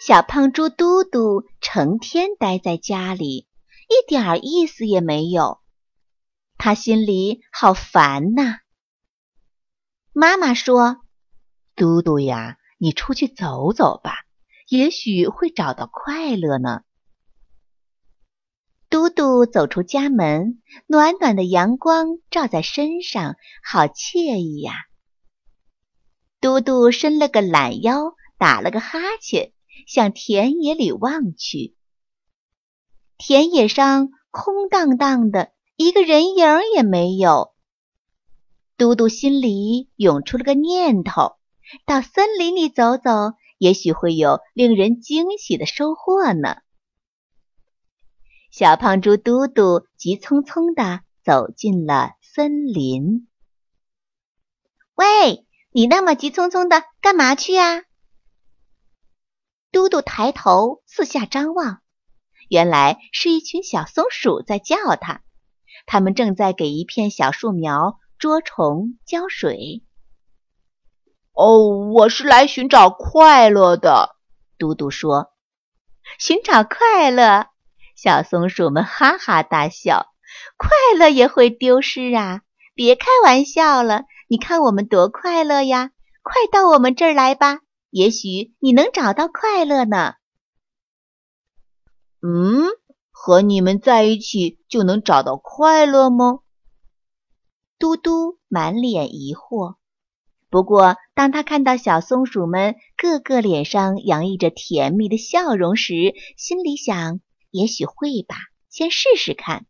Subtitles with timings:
[0.00, 3.48] 小胖猪嘟嘟成天待在家里，
[3.88, 5.58] 一点儿意思也没有。
[6.56, 8.60] 他心里好烦呐。
[10.12, 11.00] 妈妈说
[11.74, 14.24] ：“嘟嘟呀，你出去走走吧，
[14.68, 16.82] 也许会找到快乐呢。”
[18.88, 23.34] 嘟嘟走出家门，暖暖的阳光照在身上，
[23.64, 24.74] 好惬意呀。
[26.40, 29.52] 嘟嘟伸了个懒腰，打了个哈欠。
[29.86, 31.74] 向田野里望去，
[33.16, 37.54] 田野上空荡荡的，一个人影也没有。
[38.76, 41.36] 嘟嘟心里涌出了个念头：
[41.84, 46.58] 到森林里走走，也许会有令人惊喜的收获呢。
[48.50, 53.28] 小胖猪嘟嘟急匆匆地走进了森林。
[54.94, 57.84] 喂，你那么急匆匆的干嘛去呀？
[59.70, 61.80] 嘟嘟抬头四下张望，
[62.48, 65.20] 原来是一群小松鼠在叫他。
[65.86, 69.84] 它们正在给一片小树苗捉虫、浇水。
[71.34, 74.16] 哦，我是来寻找快乐的。
[74.56, 75.32] 嘟嘟说
[76.18, 77.46] ：“寻找快乐。”
[77.94, 80.06] 小松鼠们哈哈大笑
[80.56, 82.40] ：“快乐也会丢失啊！
[82.74, 85.90] 别开玩笑了，你看我们多快乐呀！
[86.22, 90.14] 快到我们这儿来吧。”也许你能找到快乐呢。
[92.20, 92.66] 嗯，
[93.10, 96.40] 和你们在一起就能找到快乐吗？
[97.78, 99.76] 嘟嘟满脸疑惑。
[100.50, 108.36] 不过，当他看到小松鼠们个个脸上洋溢着甜蜜的笑容时，心里想：也许会吧，
[108.68, 109.66] 先试试看。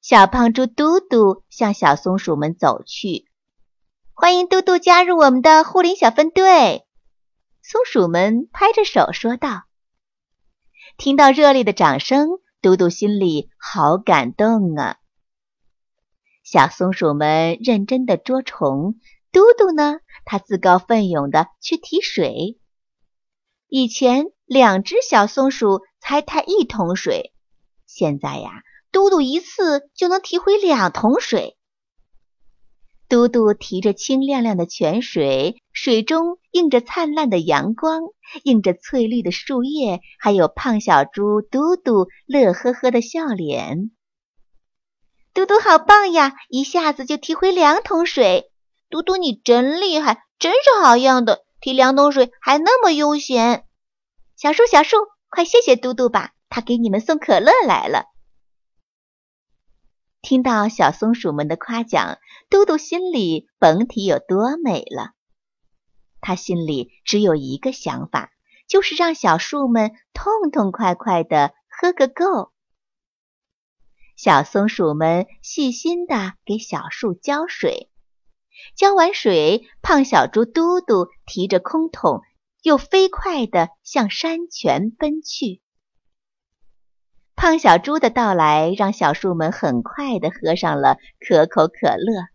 [0.00, 3.28] 小胖猪嘟嘟向小松鼠们走去。
[4.18, 6.86] 欢迎嘟嘟加入我们的护林小分队，
[7.62, 9.64] 松鼠们拍着手说道。
[10.96, 12.30] 听到热烈的掌声，
[12.62, 14.96] 嘟嘟心里好感动啊。
[16.42, 18.94] 小松鼠们认真的捉虫，
[19.32, 22.58] 嘟嘟呢，他自告奋勇的去提水。
[23.68, 27.34] 以前两只小松鼠才抬一桶水，
[27.84, 31.55] 现在呀，嘟嘟一次就能提回两桶水。
[33.16, 38.02] 嘟嘟提着清亮亮的泉水，水中映着灿烂的阳光，
[38.42, 43.90] 映着翠绿的树叶，还有胖小猪嘟嘟乐呵呵的笑脸。
[45.32, 48.52] 嘟嘟好棒呀，一下子就提回两桶水。
[48.90, 53.64] 嘟嘟你真厉害，真是好样的，提两桶水还那么悠闲。
[54.36, 54.98] 小树小树，
[55.30, 58.04] 快谢谢嘟嘟吧，他给你们送可乐来了。
[60.26, 62.18] 听到小松鼠们的夸奖，
[62.50, 65.12] 嘟嘟心里甭提有多美了。
[66.20, 68.32] 他心里只有一个想法，
[68.66, 72.50] 就是让小树们痛痛快快的喝个够。
[74.16, 77.88] 小松鼠们细心的给小树浇水，
[78.74, 82.20] 浇完水，胖小猪嘟嘟提着空桶，
[82.62, 85.62] 又飞快的向山泉奔去。
[87.46, 92.26] 胖小猪的到来，让小树们很快地喝上了可口可乐，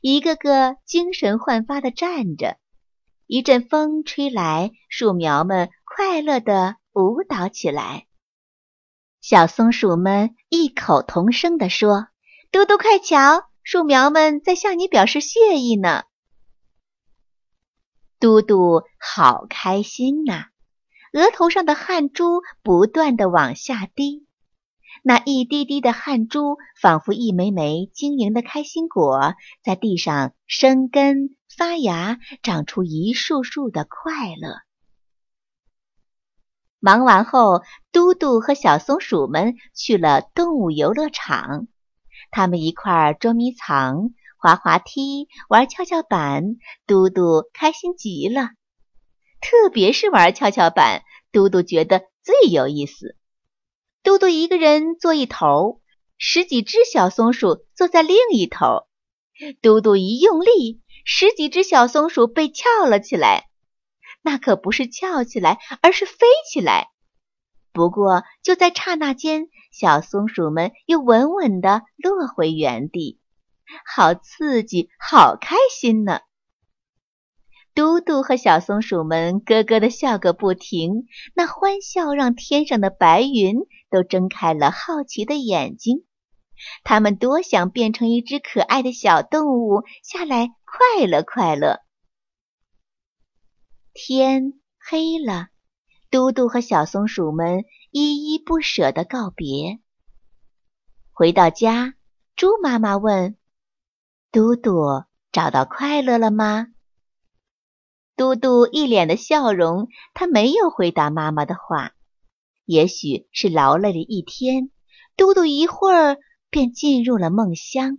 [0.00, 2.56] 一个个精神焕发地站着。
[3.26, 8.06] 一阵风吹来，树苗们快乐地舞蹈起来。
[9.20, 12.08] 小松鼠们异口同声地说
[12.50, 16.04] ：“嘟嘟，快瞧，树苗们在向你表示谢意呢。”
[18.18, 20.46] 嘟嘟好开心呐，
[21.12, 24.26] 额头上的汗珠不断地往下滴。
[25.06, 34.56] 那一滴滴的汗珠，仿佛一枚枚晶莹的开心果，在地上生根发芽，长出一束束的快乐。
[36.80, 37.60] 忙完后，
[37.92, 41.68] 嘟嘟和小松鼠们去了动物游乐场，
[42.30, 44.08] 他们一块儿捉迷藏、
[44.38, 46.56] 滑滑梯、玩跷跷板，
[46.86, 48.52] 嘟嘟开心极了。
[49.42, 53.18] 特别是玩跷跷板，嘟嘟觉得最有意思。
[54.04, 55.80] 嘟嘟一个人坐一头，
[56.18, 58.86] 十几只小松鼠坐在另一头。
[59.62, 63.48] 嘟嘟一用力，十几只小松鼠被翘了起来。
[64.20, 66.90] 那可不是翘起来，而是飞起来。
[67.72, 73.18] 不过就在刹那间，小松鼠们又稳稳地落回原地，
[73.86, 76.20] 好刺激，好开心呢！
[77.74, 83.56] 嘟嘟和小松鼠们咯咯地笑个不停，那欢笑让天上的白云
[83.90, 86.04] 都睁开了好奇的眼睛。
[86.84, 91.80] 他们多想变成一只可爱的小动物下来快乐快乐。
[93.92, 95.48] 天黑了。
[96.10, 99.80] 嘟嘟和小松鼠们依依不舍地告别。
[101.12, 101.94] 回到家，
[102.36, 103.36] 猪妈妈问
[104.30, 106.68] ：“嘟嘟，找到快乐了吗？”
[108.16, 111.92] 嘟嘟一脸的笑容，他没有回答妈妈的话。
[112.64, 114.70] 也许是劳累了一天，
[115.16, 116.18] 嘟嘟一会儿
[116.50, 117.98] 便进入了梦乡。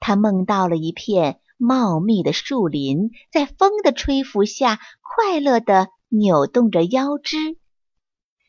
[0.00, 5.88] 他梦到了一片茂密的树林，在风的吹拂下，快乐的。
[6.10, 7.58] 扭动着腰肢，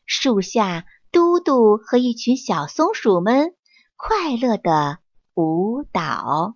[0.05, 3.53] 树下，嘟嘟和一群小松鼠们
[3.97, 4.99] 快乐的
[5.33, 6.55] 舞蹈。